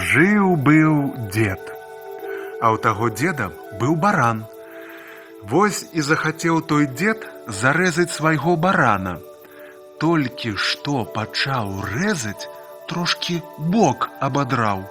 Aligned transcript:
Жыў-быў 0.00 1.30
дзед. 1.32 1.62
А 2.60 2.72
ў 2.74 2.76
таго 2.82 3.08
дзеда 3.10 3.52
быў 3.80 3.96
баран. 3.96 4.44
Вось 5.42 5.86
і 5.92 6.02
захацеў 6.02 6.60
той 6.70 6.86
дзед 6.90 7.22
зарэзаць 7.46 8.12
свайго 8.12 8.56
барана. 8.56 9.18
Толькі 10.02 10.56
што 10.60 11.04
пачаў 11.16 11.80
рэзаць, 11.92 12.48
трошкі 12.90 13.40
бок 13.58 14.08
абадраў, 14.20 14.82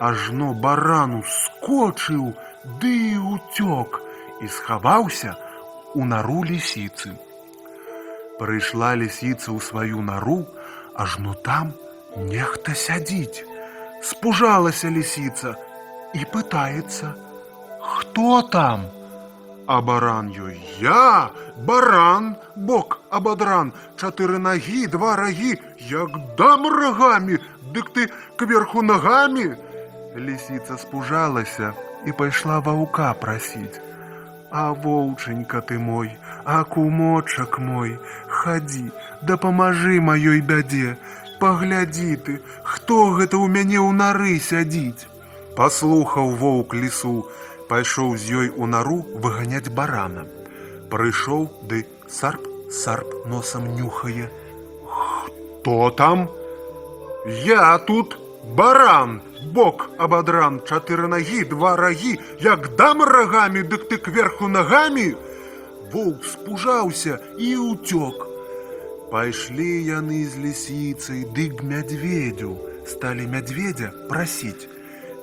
ажно 0.00 0.52
барану 0.54 1.22
скочыў, 1.26 2.32
ды 2.80 2.92
і 3.12 3.16
уцёк 3.34 4.00
і 4.42 4.48
схаваўся 4.48 5.36
у 5.94 6.04
нару 6.04 6.42
лісіцы. 6.44 7.16
Прыйшла 8.38 8.94
лісіца 9.00 9.52
ў 9.52 9.60
сваю 9.64 10.02
нару, 10.04 10.44
ажно 10.94 11.34
там 11.34 11.72
нехта 12.16 12.74
сядзіць. 12.74 13.49
Спужалася 14.02 14.90
лісіца 14.90 15.56
і 16.14 16.24
пытаецца: « 16.32 17.80
Хто 17.80 18.42
там? 18.42 18.86
А 19.66 19.80
баран 19.80 20.30
ёй: « 20.30 20.78
Я, 20.80 21.30
баран, 21.56 22.36
бок 22.54 23.00
абадран, 23.10 23.72
чатыры 23.96 24.38
нагі, 24.38 24.86
два 24.86 25.16
рагі, 25.16 25.58
як 25.78 26.10
дам 26.38 26.66
рагамі, 26.66 27.38
дык 27.74 27.90
ты 27.94 28.08
кверху 28.36 28.82
нагамі. 28.82 29.56
Лісіца 30.16 30.78
спужалася 30.78 31.72
і 32.06 32.12
пайшла 32.12 32.60
ваўка 32.60 33.12
прасіць. 33.14 33.80
А 34.50 34.70
воўчанька 34.72 35.60
ты 35.60 35.78
мой, 35.78 36.16
а 36.44 36.62
кумочак 36.64 37.58
мой, 37.58 37.98
хадзі, 38.28 38.92
дапамажы 39.22 40.00
маёй 40.00 40.40
бядзе, 40.40 40.96
паглядзі 41.40 42.16
ты, 42.26 42.40
хто 42.64 43.12
гэта 43.18 43.36
ў 43.36 43.46
мяне 43.52 43.78
ў 43.80 43.92
нары 43.92 44.38
сядзіць. 44.40 45.08
Паслухаў 45.56 46.34
воўк 46.40 46.74
лісу, 46.74 47.28
пайшоў 47.68 48.16
з 48.16 48.40
ёй 48.42 48.48
у 48.56 48.66
нару 48.66 48.98
выганяць 49.24 49.72
барана. 49.72 50.26
Прыйшоў 50.92 51.48
ды 51.70 51.86
сарп 52.08 52.44
сарп 52.70 53.26
носам 53.26 53.74
нюхае. 53.76 54.30
Хто 54.86 55.90
там? 55.90 56.28
Я 57.26 57.78
тут 57.78 58.18
баран, 58.54 59.22
бок 59.52 59.88
абадран, 59.98 60.60
чатыры 60.60 61.08
нагі, 61.08 61.44
два 61.44 61.76
рагі, 61.76 62.18
як 62.40 62.76
дам 62.76 63.02
рагамі, 63.02 63.62
дык 63.62 63.88
ты 63.88 63.98
кверху 63.98 64.48
нагамі. 64.48 65.16
Воўк 65.92 66.24
спужаўся 66.24 67.18
і 67.38 67.56
ўцёк. 67.56 68.29
Пайшлі 69.10 69.72
яны 69.86 70.24
з 70.26 70.40
лісіцай 70.44 71.22
ды 71.34 71.50
к 71.58 71.62
мядзведзю, 71.62 72.56
сталі 72.86 73.26
мядзведзя 73.34 73.92
прасіць. 74.10 74.68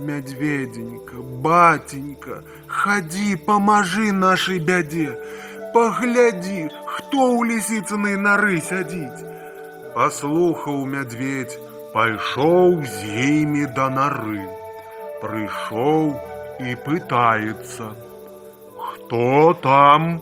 Мядзведзенька, 0.00 1.16
батенька, 1.44 2.42
хадзі, 2.66 3.36
памажы 3.46 4.12
нашай 4.12 4.60
бядзе. 4.60 5.16
Паглядзі, 5.74 6.68
хто 6.92 7.18
ў 7.36 7.40
лісіцынай 7.50 8.16
нары 8.16 8.60
сядзіць. 8.68 9.26
Паслухаў 9.96 10.86
мядзведь, 10.86 11.58
пайшоў 11.92 12.80
з 12.84 12.96
імі 13.26 13.66
да 13.76 13.90
нары. 13.90 14.44
Прыйшоў 15.20 16.16
і 16.60 16.76
пытаецца: « 16.86 18.84
Хто 18.86 19.54
там? 19.62 20.20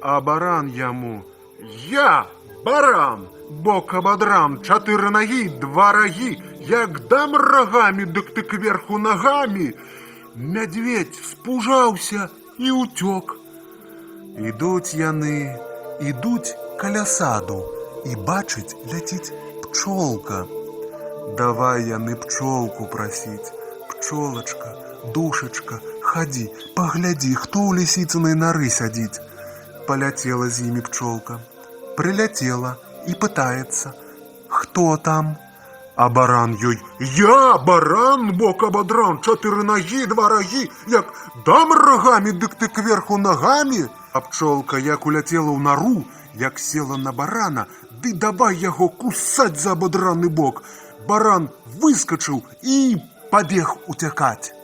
А 0.00 0.20
баран 0.20 0.68
яму: « 0.68 1.90
Я, 1.90 2.26
баран, 2.66 3.26
бок 3.50 3.94
абадрам, 3.94 4.60
чатыры 4.62 5.10
нагі, 5.10 5.42
два 5.60 5.92
рагі, 5.92 6.38
як 6.68 7.08
дам 7.08 7.36
рагамі, 7.36 8.04
дык 8.04 8.34
ты 8.34 8.42
кверху 8.42 8.98
нагамі. 8.98 9.72
Мядзведь 10.34 11.18
спужаўся 11.20 12.30
і 12.58 12.70
ўцёк. 12.72 13.36
Ідуць 14.38 14.94
яны, 14.96 15.58
ідуць 16.00 16.56
каля 16.80 17.04
саду 17.04 17.60
і 18.08 18.16
бачыць, 18.16 18.76
ляціць 18.88 19.32
пчолка. 19.66 20.46
Давай 21.36 21.84
яны 21.88 22.16
пчолку 22.16 22.86
прасіць. 22.86 23.52
Пчолачка, 23.90 24.72
душачка, 25.14 25.80
хадзі, 26.00 26.48
паглядзі, 26.76 27.34
хто 27.34 27.58
ў 27.68 27.82
лісіцынай 27.82 28.34
нары 28.34 28.70
сядзіць. 28.70 29.20
Паляцела 29.86 30.48
з 30.48 30.68
імі 30.68 30.82
пчолка. 30.88 31.38
Прыляцела 31.96 32.76
і 33.06 33.14
пытаецца: « 33.14 34.48
Хто 34.48 34.96
там? 34.96 35.36
А 35.96 36.08
баран 36.08 36.56
ёй: « 36.56 37.00
Я, 37.00 37.58
баран, 37.58 38.32
бок 38.36 38.62
абадран, 38.62 39.20
чатыры 39.20 39.62
нагі, 39.62 40.06
два 40.06 40.28
рагі, 40.28 40.70
як 40.88 41.12
дам 41.46 41.72
рагамі, 41.72 42.32
дык 42.32 42.56
ты 42.56 42.68
кверху 42.68 43.18
нагамі. 43.18 43.88
А 44.12 44.20
пчолка 44.20 44.76
як 44.76 45.06
уляцела 45.06 45.52
ў 45.52 45.58
нару, 45.58 46.04
як 46.34 46.58
села 46.58 46.96
на 46.96 47.12
барана, 47.12 47.66
ды 48.02 48.12
давай 48.12 48.56
яго 48.56 48.88
кусаць 48.88 49.60
за 49.60 49.72
абадраны 49.72 50.28
бок. 50.28 50.64
Баран 51.08 51.50
выскачыў 51.80 52.42
і 52.62 53.00
пабег 53.30 53.76
уцякаць. 53.88 54.55